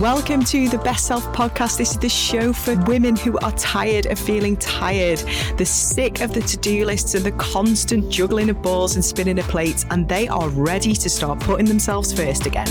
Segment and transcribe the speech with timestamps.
[0.00, 1.78] Welcome to the Best Self Podcast.
[1.78, 5.20] This is the show for women who are tired of feeling tired.
[5.56, 9.38] They're sick of the to do lists and the constant juggling of balls and spinning
[9.38, 12.66] of plates, and they are ready to start putting themselves first again.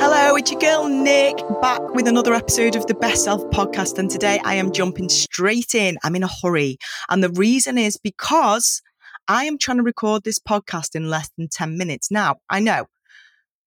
[0.00, 3.98] Hello, it's your girl Nick back with another episode of the Best Self Podcast.
[3.98, 5.98] And today I am jumping straight in.
[6.02, 6.78] I'm in a hurry.
[7.10, 8.80] And the reason is because
[9.28, 12.10] I am trying to record this podcast in less than 10 minutes.
[12.10, 12.86] Now, I know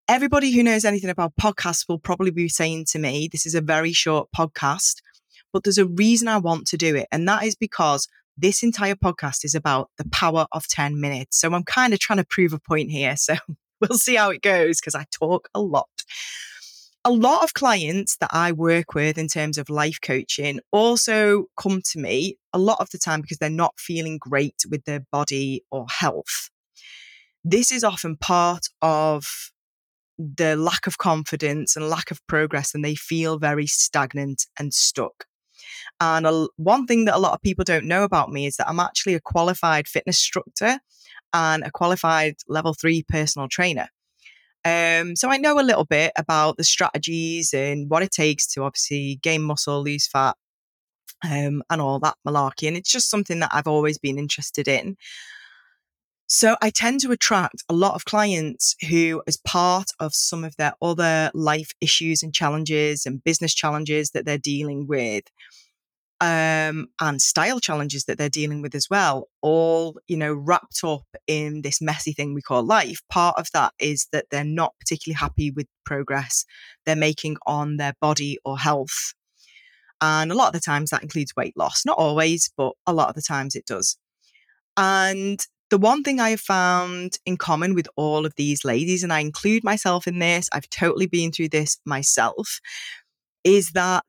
[0.07, 3.61] everybody who knows anything about podcasts will probably be saying to me, this is a
[3.61, 4.95] very short podcast,
[5.51, 7.07] but there's a reason I want to do it.
[7.11, 11.39] And that is because this entire podcast is about the power of 10 minutes.
[11.39, 13.15] So I'm kind of trying to prove a point here.
[13.25, 13.35] So
[13.81, 15.89] we'll see how it goes because I talk a lot.
[17.03, 21.81] A lot of clients that I work with in terms of life coaching also come
[21.91, 25.63] to me a lot of the time because they're not feeling great with their body
[25.71, 26.49] or health.
[27.43, 29.51] This is often part of
[30.17, 35.25] the lack of confidence and lack of progress and they feel very stagnant and stuck.
[35.99, 38.69] And a, one thing that a lot of people don't know about me is that
[38.69, 40.79] I'm actually a qualified fitness instructor
[41.33, 43.89] and a qualified level three personal trainer.
[44.63, 48.63] Um, so I know a little bit about the strategies and what it takes to
[48.63, 50.35] obviously gain muscle, lose fat,
[51.23, 52.67] um, and all that malarkey.
[52.67, 54.97] And it's just something that I've always been interested in.
[56.27, 60.55] So I tend to attract a lot of clients who, as part of some of
[60.57, 65.25] their other life issues and challenges and business challenges that they're dealing with,
[66.21, 71.05] um, and style challenges that they're dealing with as well, all, you know, wrapped up
[71.27, 73.01] in this messy thing we call life.
[73.09, 76.45] Part of that is that they're not particularly happy with progress
[76.85, 79.13] they're making on their body or health.
[80.01, 81.85] And a lot of the times that includes weight loss.
[81.85, 83.97] Not always, but a lot of the times it does.
[84.77, 85.39] And
[85.69, 89.19] the one thing I have found in common with all of these ladies, and I
[89.19, 92.59] include myself in this, I've totally been through this myself,
[93.43, 94.05] is that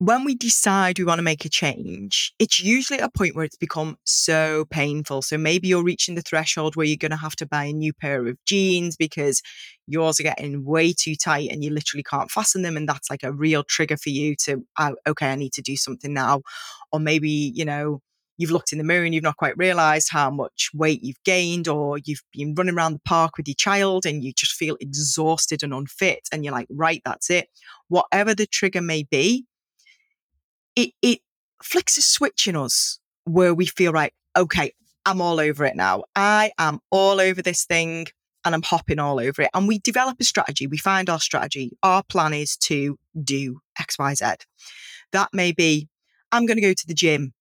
[0.00, 3.44] when we decide we want to make a change, it's usually at a point where
[3.44, 5.20] it's become so painful.
[5.20, 7.92] So maybe you're reaching the threshold where you're going to have to buy a new
[7.92, 9.42] pair of jeans because
[9.86, 12.78] yours are getting way too tight and you literally can't fasten them.
[12.78, 15.76] And that's like a real trigger for you to, oh, okay, I need to do
[15.76, 16.40] something now.
[16.92, 18.00] Or maybe, you know,
[18.40, 21.68] you've looked in the mirror and you've not quite realized how much weight you've gained,
[21.68, 25.62] or you've been running around the park with your child and you just feel exhausted
[25.62, 26.26] and unfit.
[26.32, 27.48] And you're like, right, that's it.
[27.88, 29.44] Whatever the trigger may be,
[30.74, 31.18] it, it
[31.62, 34.72] flicks a switch in us where we feel right, okay,
[35.04, 36.04] I'm all over it now.
[36.16, 38.06] I am all over this thing
[38.46, 39.50] and I'm hopping all over it.
[39.52, 40.66] And we develop a strategy.
[40.66, 41.76] We find our strategy.
[41.82, 44.24] Our plan is to do X, Y, Z.
[45.12, 45.88] That may be,
[46.32, 47.34] I'm going to go to the gym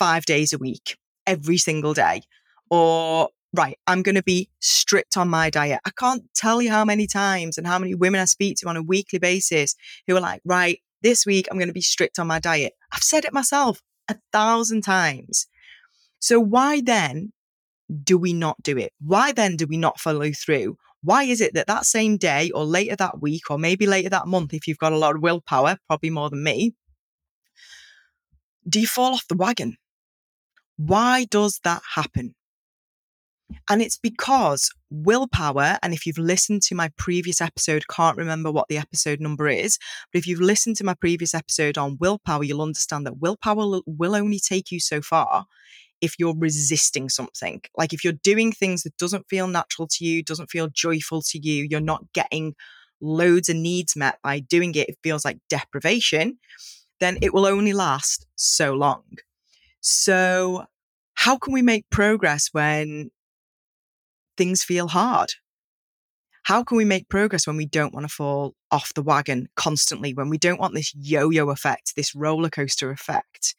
[0.00, 0.96] five days a week,
[1.26, 2.22] every single day.
[2.70, 5.80] Or, right, I'm going to be strict on my diet.
[5.84, 8.78] I can't tell you how many times and how many women I speak to on
[8.78, 12.26] a weekly basis who are like, right, this week I'm going to be strict on
[12.26, 12.72] my diet.
[12.90, 15.46] I've said it myself a thousand times.
[16.18, 17.32] So why then
[18.02, 18.92] do we not do it?
[19.04, 20.78] Why then do we not follow through?
[21.02, 24.26] Why is it that that same day or later that week or maybe later that
[24.26, 26.74] month, if you've got a lot of willpower, probably more than me,
[28.68, 29.76] do you fall off the wagon?
[30.86, 32.34] Why does that happen?
[33.68, 38.68] And it's because willpower, and if you've listened to my previous episode, can't remember what
[38.68, 39.78] the episode number is,
[40.10, 44.14] but if you've listened to my previous episode on willpower, you'll understand that willpower will
[44.14, 45.44] only take you so far
[46.00, 47.60] if you're resisting something.
[47.76, 51.38] Like if you're doing things that doesn't feel natural to you, doesn't feel joyful to
[51.38, 52.54] you, you're not getting
[53.02, 56.38] loads of needs met by doing it, it feels like deprivation,
[57.00, 59.02] then it will only last so long.
[59.80, 60.66] So,
[61.14, 63.10] how can we make progress when
[64.36, 65.30] things feel hard?
[66.44, 70.14] How can we make progress when we don't want to fall off the wagon constantly,
[70.14, 73.54] when we don't want this yo yo effect, this roller coaster effect?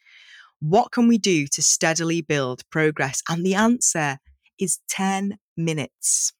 [0.60, 3.22] What can we do to steadily build progress?
[3.30, 4.18] And the answer
[4.60, 6.34] is 10 minutes.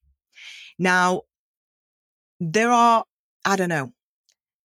[0.78, 1.22] Now,
[2.40, 3.06] there are,
[3.46, 3.94] I don't know,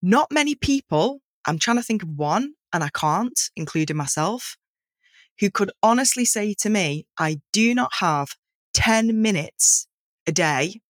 [0.03, 4.57] not many people, I'm trying to think of one and I can't, including myself,
[5.41, 8.31] who could honestly say to me, I do not have
[8.75, 9.87] 10 minutes
[10.27, 10.81] a day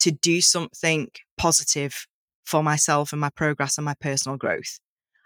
[0.00, 2.06] to do something positive
[2.44, 4.78] for myself and my progress and my personal growth.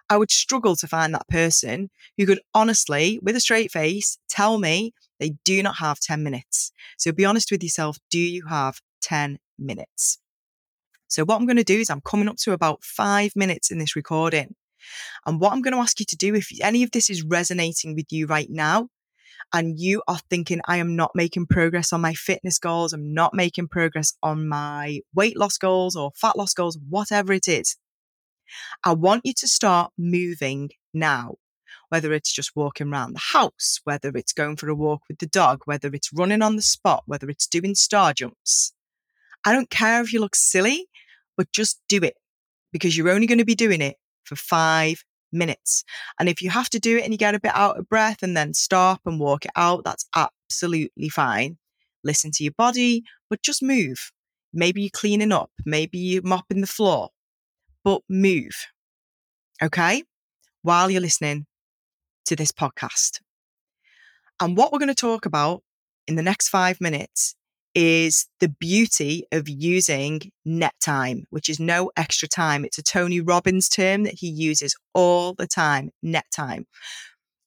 [0.08, 4.58] I would struggle to find that person who could honestly, with a straight face, tell
[4.58, 6.72] me they do not have 10 minutes.
[6.98, 7.98] So be honest with yourself.
[8.10, 10.18] Do you have 10 minutes?
[11.10, 13.78] So, what I'm going to do is I'm coming up to about five minutes in
[13.78, 14.54] this recording.
[15.26, 17.94] And what I'm going to ask you to do, if any of this is resonating
[17.94, 18.88] with you right now,
[19.52, 23.34] and you are thinking, I am not making progress on my fitness goals, I'm not
[23.34, 27.76] making progress on my weight loss goals or fat loss goals, whatever it is,
[28.84, 31.36] I want you to start moving now.
[31.88, 35.26] Whether it's just walking around the house, whether it's going for a walk with the
[35.26, 38.72] dog, whether it's running on the spot, whether it's doing star jumps.
[39.44, 40.86] I don't care if you look silly,
[41.36, 42.14] but just do it
[42.72, 45.84] because you're only going to be doing it for five minutes.
[46.18, 48.22] And if you have to do it and you get a bit out of breath
[48.22, 51.58] and then stop and walk it out, that's absolutely fine.
[52.02, 54.12] Listen to your body, but just move.
[54.52, 57.10] Maybe you're cleaning up, maybe you're mopping the floor,
[57.84, 58.66] but move.
[59.62, 60.02] Okay?
[60.62, 61.46] While you're listening
[62.26, 63.20] to this podcast.
[64.40, 65.62] And what we're going to talk about
[66.06, 67.36] in the next five minutes
[67.74, 72.64] is the beauty of using net time, which is no extra time.
[72.64, 76.66] It's a Tony Robbins term that he uses all the time net time.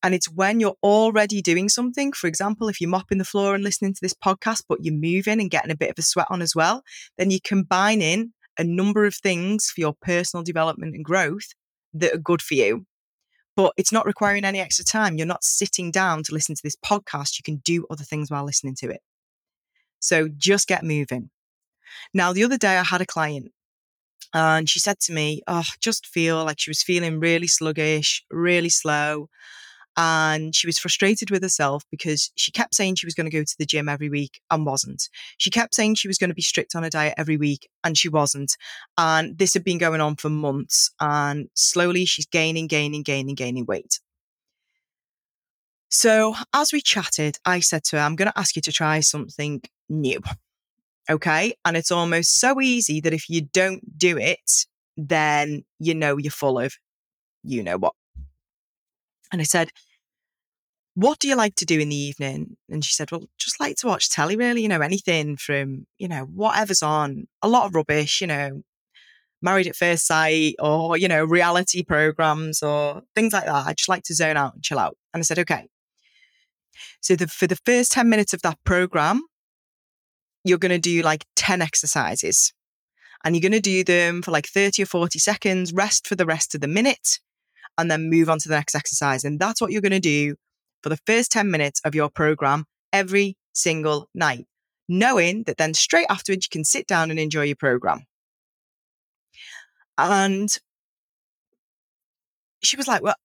[0.01, 2.11] And it's when you're already doing something.
[2.11, 5.39] For example, if you're mopping the floor and listening to this podcast, but you're moving
[5.39, 6.83] and getting a bit of a sweat on as well,
[7.17, 11.53] then you're combining a number of things for your personal development and growth
[11.93, 12.85] that are good for you.
[13.55, 15.17] But it's not requiring any extra time.
[15.17, 17.37] You're not sitting down to listen to this podcast.
[17.37, 19.01] You can do other things while listening to it.
[20.03, 21.29] So just get moving.
[22.13, 23.51] Now, the other day I had a client
[24.35, 28.23] uh, and she said to me, Oh, just feel like she was feeling really sluggish,
[28.29, 29.29] really slow.
[29.95, 33.43] And she was frustrated with herself because she kept saying she was going to go
[33.43, 35.07] to the gym every week and wasn't.
[35.37, 37.95] She kept saying she was going to be strict on her diet every week and
[37.97, 38.57] she wasn't.
[38.97, 40.89] And this had been going on for months.
[40.99, 43.99] And slowly she's gaining, gaining, gaining, gaining weight.
[45.93, 48.99] So as we chatted, I said to her, I'm going to ask you to try
[48.99, 50.19] something new.
[51.07, 51.53] Okay.
[51.63, 54.65] And it's almost so easy that if you don't do it,
[54.97, 56.73] then you know you're full of
[57.43, 57.93] you know what.
[59.31, 59.69] And I said,
[60.95, 62.57] What do you like to do in the evening?
[62.69, 66.07] And she said, Well, just like to watch telly, really, you know, anything from, you
[66.07, 68.63] know, whatever's on, a lot of rubbish, you know,
[69.41, 73.67] married at first sight or, you know, reality programs or things like that.
[73.67, 74.97] I just like to zone out and chill out.
[75.13, 75.67] And I said, Okay.
[77.01, 79.21] So the, for the first 10 minutes of that program,
[80.43, 82.53] you're going to do like 10 exercises
[83.23, 86.25] and you're going to do them for like 30 or 40 seconds, rest for the
[86.25, 87.19] rest of the minute,
[87.77, 89.23] and then move on to the next exercise.
[89.23, 90.35] And that's what you're going to do
[90.81, 94.45] for the first 10 minutes of your program every single night,
[94.89, 98.05] knowing that then straight afterwards you can sit down and enjoy your program.
[99.97, 100.49] And
[102.61, 103.15] she was like, Well,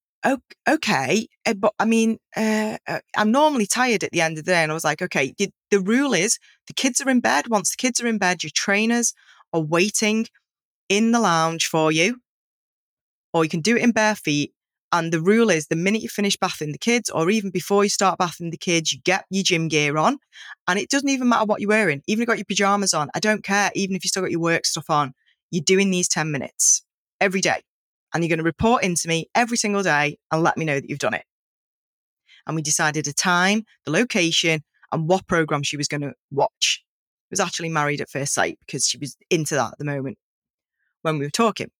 [0.69, 4.51] okay, eh, but I mean, uh, uh, I'm normally tired at the end of the
[4.53, 4.63] day.
[4.63, 5.35] And I was like, okay,
[5.71, 7.49] the rule is the kids are in bed.
[7.49, 9.15] Once the kids are in bed, your trainers
[9.53, 10.27] are waiting
[10.89, 12.21] in the lounge for you,
[13.33, 14.53] or you can do it in bare feet.
[14.91, 17.91] And the rule is the minute you finish bathing the kids, or even before you
[17.91, 20.19] start bathing the kids, you get your gym gear on.
[20.67, 22.03] And it doesn't even matter what you're wearing.
[22.07, 23.71] Even if you've got your pajamas on, I don't care.
[23.75, 25.13] Even if you still got your work stuff on,
[25.51, 26.85] you're doing these 10 minutes
[27.21, 27.61] every day.
[28.13, 30.89] And you're going to report into me every single day and let me know that
[30.89, 31.25] you've done it.
[32.47, 36.83] And we decided a time, the location, and what program she was going to watch.
[37.31, 40.17] It was actually married at first sight because she was into that at the moment
[41.03, 41.71] when we were talking.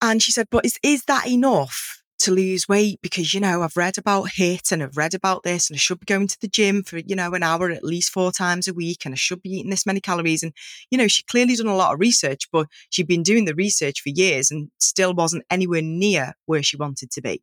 [0.00, 3.00] And she said, But is, is that enough to lose weight?
[3.02, 6.00] Because, you know, I've read about HIIT and I've read about this and I should
[6.00, 8.74] be going to the gym for, you know, an hour at least four times a
[8.74, 10.42] week and I should be eating this many calories.
[10.42, 10.52] And,
[10.90, 14.00] you know, she clearly done a lot of research, but she'd been doing the research
[14.00, 17.42] for years and still wasn't anywhere near where she wanted to be.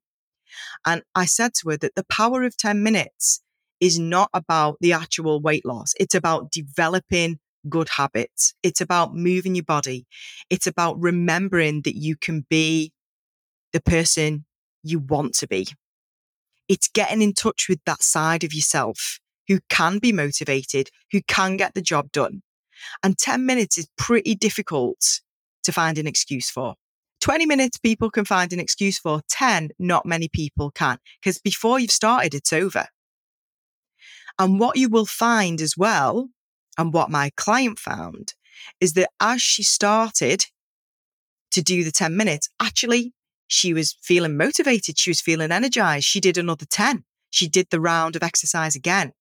[0.86, 3.42] And I said to her that the power of 10 minutes
[3.80, 5.94] is not about the actual weight loss.
[6.00, 7.40] It's about developing
[7.70, 8.54] good habits.
[8.64, 10.06] It's about moving your body.
[10.50, 12.92] It's about remembering that you can be
[13.72, 14.46] the person
[14.84, 15.68] you want to be.
[16.70, 21.58] It's getting in touch with that side of yourself who can be motivated, who can
[21.58, 22.42] get the job done.
[23.04, 25.22] And 10 minutes is pretty difficult
[25.64, 26.76] to find an excuse for.
[27.22, 30.98] 20 minutes people can find an excuse for, 10, not many people can.
[31.22, 32.88] Because before you've started, it's over.
[34.40, 36.30] And what you will find as well,
[36.78, 38.34] and what my client found,
[38.82, 40.46] is that as she started
[41.52, 43.14] to do the 10 minutes, actually,
[43.48, 44.98] she was feeling motivated.
[44.98, 46.06] She was feeling energized.
[46.06, 47.04] She did another 10.
[47.30, 49.14] She did the round of exercise again.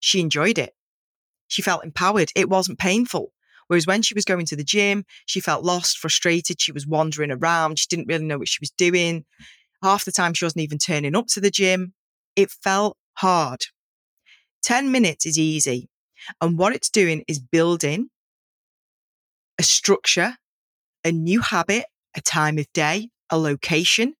[0.00, 0.74] She enjoyed it.
[1.48, 2.30] She felt empowered.
[2.36, 3.32] It wasn't painful.
[3.66, 6.60] Whereas when she was going to the gym, she felt lost, frustrated.
[6.60, 7.78] She was wandering around.
[7.78, 9.24] She didn't really know what she was doing.
[9.82, 11.92] Half the time, she wasn't even turning up to the gym.
[12.34, 13.60] It felt hard.
[14.62, 15.88] 10 minutes is easy.
[16.40, 18.08] And what it's doing is building
[19.58, 20.36] a structure,
[21.04, 21.84] a new habit,
[22.16, 24.14] a time of day, a location.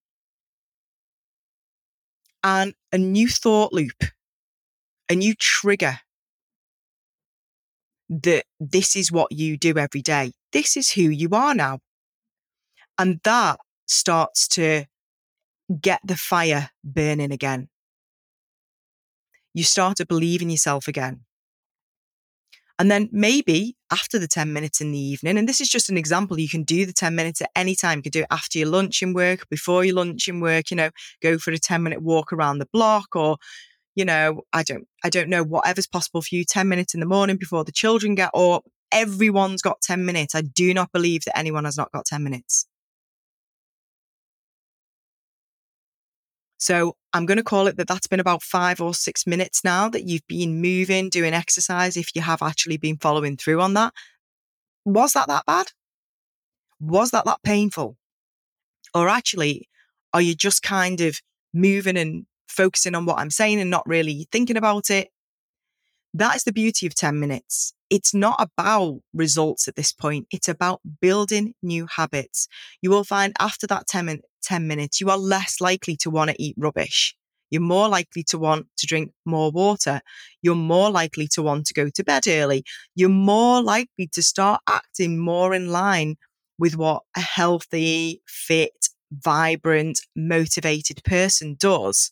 [2.44, 4.04] and a new thought loop,
[5.10, 6.00] a new trigger
[8.08, 10.32] that this is what you do every day.
[10.52, 11.80] This is who you are now.
[12.98, 14.86] And that starts to
[15.80, 17.68] get the fire burning again.
[19.54, 21.24] You start to believe in yourself again.
[22.78, 25.98] And then maybe after the 10 minutes in the evening, and this is just an
[25.98, 27.98] example, you can do the 10 minutes at any time.
[27.98, 30.76] You can do it after your lunch in work, before your lunch in work, you
[30.76, 33.36] know, go for a 10 minute walk around the block or,
[33.96, 37.06] you know, I don't, I don't know, whatever's possible for you, 10 minutes in the
[37.06, 38.64] morning before the children get up.
[38.92, 40.34] Everyone's got 10 minutes.
[40.34, 42.66] I do not believe that anyone has not got 10 minutes.
[46.58, 49.88] So I'm going to call it that that's been about five or six minutes now
[49.88, 51.96] that you've been moving, doing exercise.
[51.96, 53.94] If you have actually been following through on that,
[54.84, 55.68] was that that bad?
[56.80, 57.96] Was that that painful?
[58.94, 59.68] Or actually,
[60.12, 61.20] are you just kind of
[61.54, 65.10] moving and focusing on what I'm saying and not really thinking about it?
[66.14, 67.74] That is the beauty of 10 minutes.
[67.90, 70.26] It's not about results at this point.
[70.30, 72.46] It's about building new habits.
[72.82, 76.30] You will find after that 10, min- 10 minutes, you are less likely to want
[76.30, 77.16] to eat rubbish.
[77.50, 80.02] You're more likely to want to drink more water.
[80.42, 82.62] You're more likely to want to go to bed early.
[82.94, 86.16] You're more likely to start acting more in line
[86.58, 92.10] with what a healthy, fit, vibrant, motivated person does.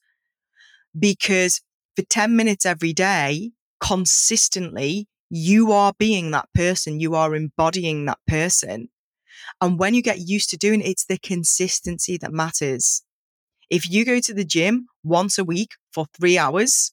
[0.98, 1.60] Because
[1.94, 8.18] for 10 minutes every day, consistently, you are being that person, you are embodying that
[8.26, 8.88] person.
[9.60, 13.02] And when you get used to doing it, it's the consistency that matters.
[13.70, 16.92] If you go to the gym once a week for three hours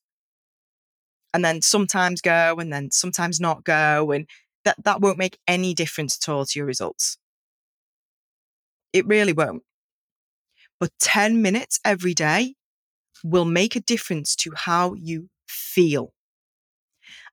[1.34, 4.28] and then sometimes go and then sometimes not go, and
[4.66, 7.18] that, that won't make any difference at all to your results.
[8.94, 9.64] It really won't.
[10.80, 12.56] But 10 minutes every day
[13.24, 16.14] will make a difference to how you feel.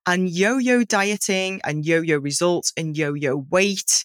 [0.07, 4.05] And yo yo dieting and yo yo results and yo yo weight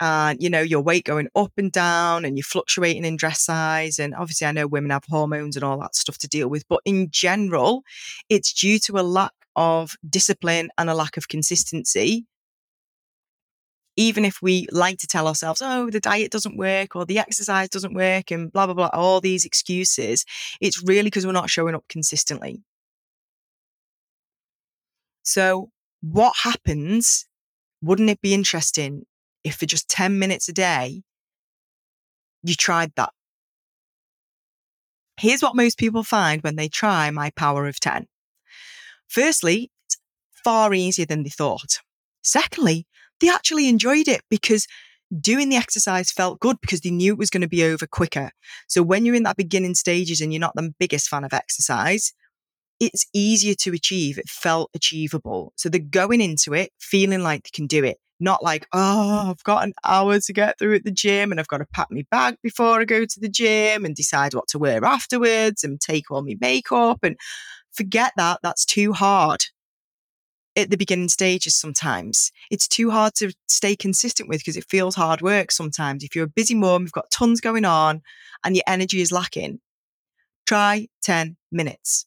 [0.00, 4.00] and you know your weight going up and down and you're fluctuating in dress size
[4.00, 6.80] and obviously i know women have hormones and all that stuff to deal with but
[6.84, 7.84] in general
[8.28, 12.26] it's due to a lack of discipline and a lack of consistency.
[13.96, 17.68] Even if we like to tell ourselves oh the diet doesn't work or the exercise
[17.68, 20.24] doesn't work and blah blah blah all these excuses
[20.60, 22.60] it's really because we're not showing up consistently
[25.24, 27.26] so what happens
[27.82, 29.04] wouldn't it be interesting
[29.44, 31.02] if for just 10 minutes a day,
[32.42, 33.10] you tried that.
[35.18, 38.06] Here's what most people find when they try my power of 10.
[39.08, 39.98] Firstly, it's
[40.42, 41.78] far easier than they thought.
[42.22, 42.86] Secondly,
[43.20, 44.66] they actually enjoyed it because
[45.20, 48.30] doing the exercise felt good because they knew it was going to be over quicker.
[48.66, 52.12] So when you're in that beginning stages and you're not the biggest fan of exercise,
[52.80, 54.18] it's easier to achieve.
[54.18, 55.52] It felt achievable.
[55.56, 59.44] So they're going into it feeling like they can do it not like, oh, I've
[59.44, 62.04] got an hour to get through at the gym and I've got to pack my
[62.10, 66.10] bag before I go to the gym and decide what to wear afterwards and take
[66.10, 67.16] all my makeup and
[67.72, 68.40] forget that.
[68.42, 69.44] That's too hard
[70.56, 72.30] at the beginning stages sometimes.
[72.50, 76.04] It's too hard to stay consistent with because it feels hard work sometimes.
[76.04, 78.02] If you're a busy mom, you've got tons going on
[78.44, 79.60] and your energy is lacking,
[80.46, 82.06] try 10 minutes.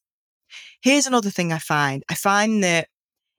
[0.87, 2.87] Here's another thing I find I find that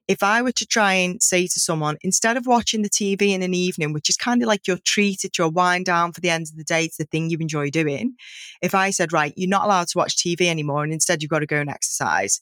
[0.07, 3.41] if I were to try and say to someone, instead of watching the TV in
[3.41, 6.29] an evening, which is kind of like your treat, it's your wind down for the
[6.29, 8.13] end of the day, it's the thing you enjoy doing.
[8.61, 11.39] If I said, right, you're not allowed to watch TV anymore, and instead you've got
[11.39, 12.39] to go and exercise,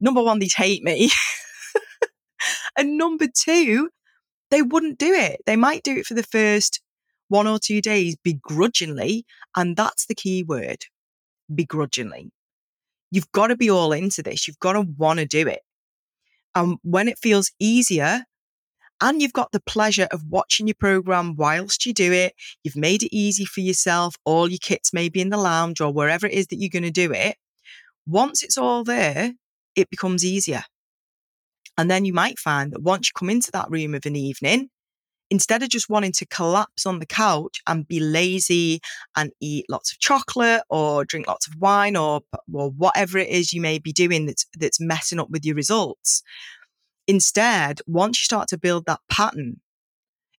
[0.00, 1.08] number one, they'd hate me.
[2.76, 3.90] and number two,
[4.50, 5.40] they wouldn't do it.
[5.46, 6.80] They might do it for the first
[7.28, 9.24] one or two days begrudgingly.
[9.56, 10.86] And that's the key word
[11.54, 12.32] begrudgingly.
[13.10, 14.46] You've got to be all into this.
[14.46, 15.60] You've got to want to do it.
[16.54, 18.24] And when it feels easier,
[19.00, 22.34] and you've got the pleasure of watching your program whilst you do it,
[22.64, 25.92] you've made it easy for yourself, all your kits may be in the lounge or
[25.92, 27.36] wherever it is that you're going to do it.
[28.06, 29.34] Once it's all there,
[29.76, 30.64] it becomes easier.
[31.76, 34.68] And then you might find that once you come into that room of an evening,
[35.30, 38.80] instead of just wanting to collapse on the couch and be lazy
[39.16, 43.52] and eat lots of chocolate or drink lots of wine or, or whatever it is
[43.52, 46.22] you may be doing that's, that's messing up with your results,
[47.06, 49.60] instead, once you start to build that pattern,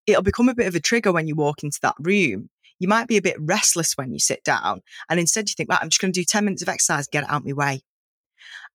[0.07, 2.49] it'll become a bit of a trigger when you walk into that room.
[2.79, 4.81] You might be a bit restless when you sit down.
[5.09, 7.23] And instead, you think, right, I'm just going to do 10 minutes of exercise, get
[7.23, 7.81] it out of my way.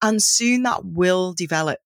[0.02, 1.80] And soon that will develop,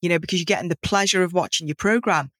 [0.00, 2.30] you know, because you're getting the pleasure of watching your program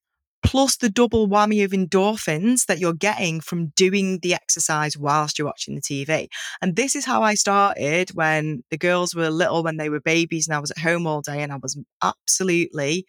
[0.43, 5.47] plus the double whammy of endorphins that you're getting from doing the exercise whilst you're
[5.47, 6.29] watching the TV.
[6.63, 10.47] And this is how I started when the girls were little, when they were babies,
[10.47, 13.07] and I was at home all day and I was absolutely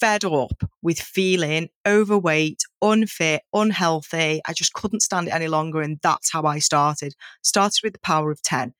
[0.00, 4.40] fed up with feeling overweight, unfit, unhealthy.
[4.46, 5.80] I just couldn't stand it any longer.
[5.82, 7.14] And that's how I started.
[7.42, 8.74] Started with the power of 10.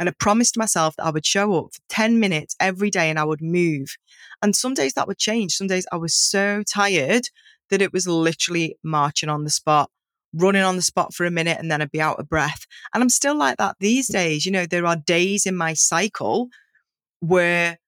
[0.00, 3.18] And I promised myself that I would show up for 10 minutes every day and
[3.18, 3.96] I would move.
[4.42, 5.52] And some days that would change.
[5.52, 7.28] Some days I was so tired
[7.68, 9.90] that it was literally marching on the spot,
[10.32, 12.66] running on the spot for a minute, and then I'd be out of breath.
[12.94, 14.46] And I'm still like that these days.
[14.46, 16.48] You know, there are days in my cycle
[17.20, 17.78] where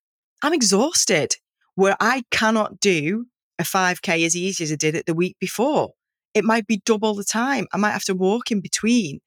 [0.43, 1.37] I'm exhausted,
[1.77, 3.25] where I cannot do
[3.59, 5.95] a 5K as easy as I did it the week before.
[6.35, 7.69] It might be double the time.
[7.73, 9.21] I might have to walk in between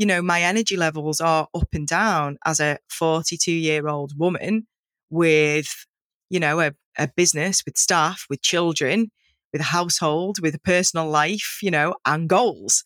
[0.00, 4.66] you know, my energy levels are up and down as a 42 year old woman
[5.10, 5.84] with,
[6.30, 9.10] you know, a, a business, with staff, with children,
[9.52, 12.82] with a household, with a personal life, you know, and goals.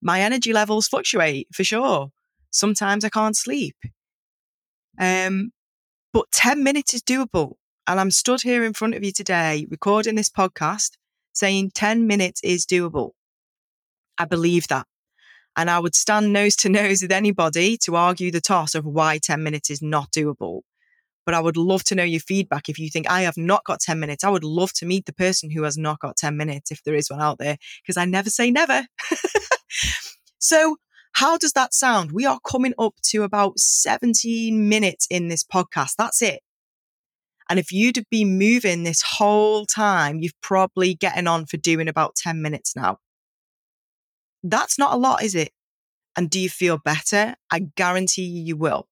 [0.00, 2.10] My energy levels fluctuate for sure.
[2.52, 3.74] Sometimes I can't sleep.
[5.00, 5.50] Um,
[6.12, 7.54] but 10 minutes is doable.
[7.88, 10.92] And I'm stood here in front of you today recording this podcast
[11.32, 13.14] saying 10 minutes is doable.
[14.16, 14.86] I believe that.
[15.56, 19.18] And I would stand nose to nose with anybody to argue the toss of why
[19.18, 20.62] 10 minutes is not doable.
[21.24, 22.68] But I would love to know your feedback.
[22.68, 25.12] If you think I have not got 10 minutes, I would love to meet the
[25.12, 28.06] person who has not got 10 minutes, if there is one out there, because I
[28.06, 28.86] never say never.
[30.38, 30.76] so,
[31.12, 32.10] how does that sound?
[32.12, 35.94] We are coming up to about 17 minutes in this podcast.
[35.96, 36.40] That's it.
[37.48, 41.86] And if you'd have been moving this whole time, you've probably getting on for doing
[41.86, 42.98] about 10 minutes now.
[44.42, 45.52] That's not a lot, is it?
[46.16, 47.36] And do you feel better?
[47.50, 48.88] I guarantee you, you will.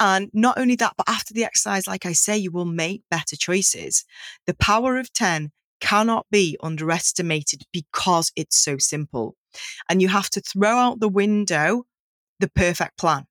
[0.00, 3.36] And not only that, but after the exercise, like I say, you will make better
[3.36, 4.04] choices.
[4.46, 9.36] The power of 10 cannot be underestimated because it's so simple.
[9.88, 11.84] And you have to throw out the window
[12.40, 13.26] the perfect plan.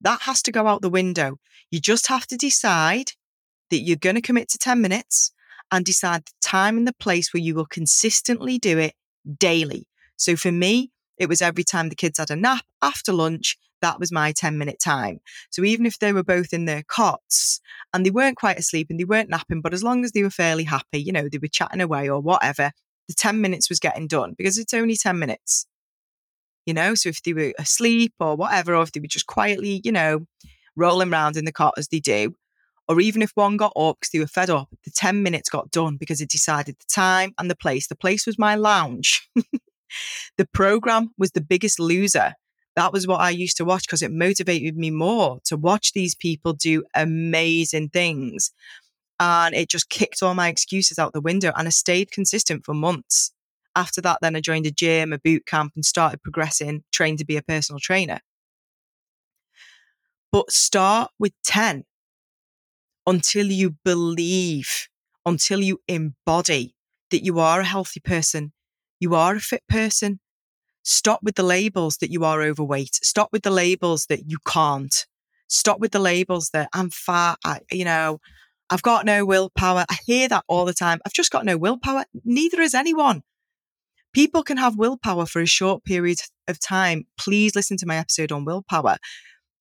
[0.00, 1.38] That has to go out the window.
[1.70, 3.12] You just have to decide
[3.70, 5.32] that you're going to commit to 10 minutes
[5.70, 8.94] and decide the time and the place where you will consistently do it
[9.38, 9.86] daily.
[10.18, 13.98] So for me, it was every time the kids had a nap after lunch, that
[14.00, 15.20] was my 10 minute time.
[15.50, 17.60] So even if they were both in their cots
[17.94, 20.30] and they weren't quite asleep and they weren't napping, but as long as they were
[20.30, 22.72] fairly happy, you know, they were chatting away or whatever,
[23.06, 25.66] the 10 minutes was getting done because it's only 10 minutes.
[26.66, 29.80] You know, so if they were asleep or whatever, or if they were just quietly,
[29.84, 30.26] you know,
[30.76, 32.34] rolling around in the cot as they do,
[32.88, 35.70] or even if one got up because they were fed up, the 10 minutes got
[35.70, 37.86] done because it decided the time and the place.
[37.86, 39.28] The place was my lounge.
[40.36, 42.34] The program was the biggest loser.
[42.76, 46.14] That was what I used to watch because it motivated me more to watch these
[46.14, 48.52] people do amazing things.
[49.18, 51.52] And it just kicked all my excuses out the window.
[51.56, 53.32] And I stayed consistent for months.
[53.74, 57.24] After that, then I joined a gym, a boot camp, and started progressing, trained to
[57.24, 58.20] be a personal trainer.
[60.30, 61.84] But start with 10
[63.06, 64.88] until you believe,
[65.24, 66.74] until you embody
[67.10, 68.52] that you are a healthy person,
[69.00, 70.20] you are a fit person.
[70.82, 72.94] Stop with the labels that you are overweight.
[73.02, 75.06] Stop with the labels that you can't.
[75.48, 77.38] Stop with the labels that I'm fat.
[77.44, 78.20] I, you know,
[78.70, 79.84] I've got no willpower.
[79.88, 81.00] I hear that all the time.
[81.04, 82.04] I've just got no willpower.
[82.24, 83.22] Neither has anyone.
[84.12, 87.06] People can have willpower for a short period of time.
[87.18, 88.96] Please listen to my episode on willpower.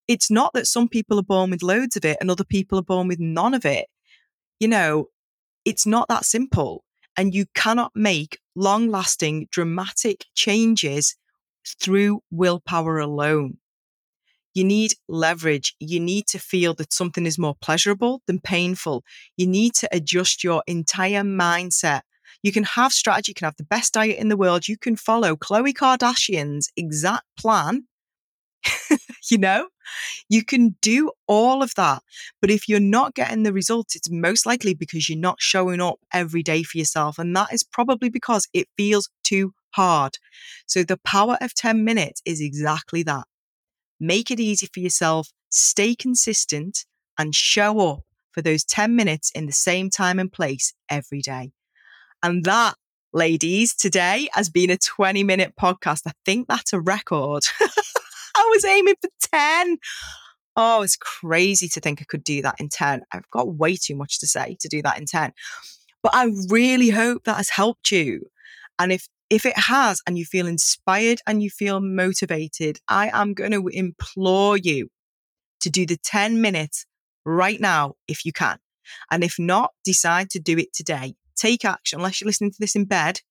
[0.07, 2.83] It's not that some people are born with loads of it and other people are
[2.83, 3.87] born with none of it.
[4.59, 5.07] You know,
[5.65, 6.83] it's not that simple.
[7.17, 11.15] And you cannot make long lasting, dramatic changes
[11.81, 13.57] through willpower alone.
[14.53, 15.75] You need leverage.
[15.79, 19.03] You need to feel that something is more pleasurable than painful.
[19.35, 22.01] You need to adjust your entire mindset.
[22.43, 24.67] You can have strategy, you can have the best diet in the world.
[24.67, 27.87] You can follow Khloe Kardashian's exact plan
[29.31, 29.67] you know,
[30.29, 32.01] you can do all of that.
[32.41, 35.99] But if you're not getting the results, it's most likely because you're not showing up
[36.13, 37.17] every day for yourself.
[37.19, 40.17] And that is probably because it feels too hard.
[40.65, 43.25] So the power of 10 minutes is exactly that.
[43.99, 46.85] Make it easy for yourself, stay consistent,
[47.17, 48.01] and show up
[48.31, 51.51] for those 10 minutes in the same time and place every day.
[52.21, 52.75] And that,
[53.13, 56.01] ladies, today has been a 20 minute podcast.
[56.07, 57.43] I think that's a record.
[58.37, 59.77] I was aiming for 10.
[60.55, 63.01] Oh, it's crazy to think I could do that in 10.
[63.11, 65.33] I've got way too much to say to do that in 10.
[66.03, 68.21] But I really hope that has helped you.
[68.79, 73.33] And if if it has and you feel inspired and you feel motivated, I am
[73.33, 74.89] going to implore you
[75.61, 76.85] to do the 10 minutes
[77.25, 78.57] right now if you can.
[79.11, 81.15] And if not, decide to do it today.
[81.35, 83.21] take action, unless you're listening to this in bed,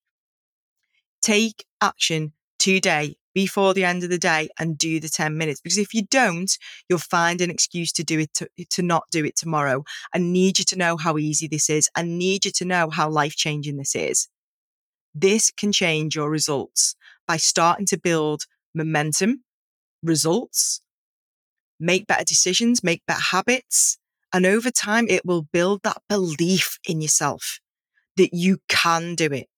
[1.22, 5.60] take action today before the end of the day and do the 10 minutes.
[5.60, 6.50] Because if you don't,
[6.88, 9.84] you'll find an excuse to do it, to, to not do it tomorrow.
[10.14, 11.90] I need you to know how easy this is.
[11.94, 14.28] I need you to know how life changing this is.
[15.14, 16.96] This can change your results
[17.28, 18.44] by starting to build
[18.74, 19.44] momentum,
[20.02, 20.80] results,
[21.78, 23.98] make better decisions, make better habits.
[24.32, 27.60] And over time, it will build that belief in yourself
[28.16, 29.48] that you can do it.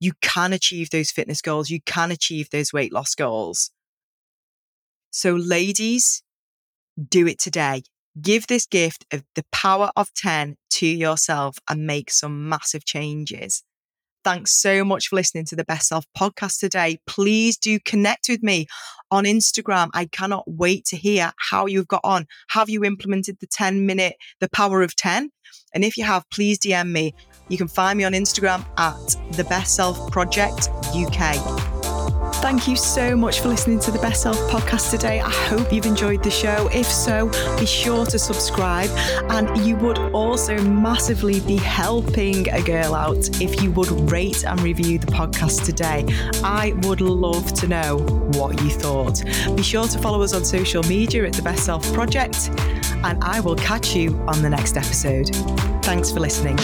[0.00, 1.70] You can achieve those fitness goals.
[1.70, 3.70] You can achieve those weight loss goals.
[5.10, 6.22] So, ladies,
[7.08, 7.82] do it today.
[8.20, 13.62] Give this gift of the power of 10 to yourself and make some massive changes.
[14.22, 16.98] Thanks so much for listening to the Best Self podcast today.
[17.06, 18.66] Please do connect with me
[19.10, 19.88] on Instagram.
[19.94, 22.26] I cannot wait to hear how you've got on.
[22.50, 25.30] Have you implemented the 10 minute, the power of 10?
[25.74, 27.14] And if you have, please DM me.
[27.50, 31.34] You can find me on Instagram at the Best Self Project UK.
[32.36, 35.20] Thank you so much for listening to the Best Self podcast today.
[35.20, 36.70] I hope you've enjoyed the show.
[36.72, 38.88] If so, be sure to subscribe.
[39.30, 44.60] And you would also massively be helping a girl out if you would rate and
[44.60, 46.06] review the podcast today.
[46.44, 47.98] I would love to know
[48.34, 49.24] what you thought.
[49.56, 52.48] Be sure to follow us on social media at the Best Self Project,
[53.04, 55.34] and I will catch you on the next episode.
[55.82, 56.56] Thanks for listening.